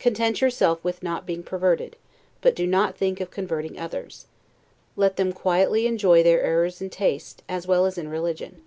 Content 0.00 0.40
yourself 0.40 0.82
with 0.82 1.00
not 1.00 1.24
being 1.24 1.44
perverted, 1.44 1.94
but 2.40 2.56
do 2.56 2.66
not 2.66 2.96
think 2.96 3.20
of 3.20 3.30
converting 3.30 3.78
others; 3.78 4.26
let 4.96 5.14
them 5.14 5.32
quietly 5.32 5.86
enjoy 5.86 6.24
their 6.24 6.42
errors 6.42 6.80
in 6.82 6.90
taste, 6.90 7.44
as 7.48 7.68
well 7.68 7.86
as 7.86 7.96
in 7.96 8.08
religion. 8.08 8.62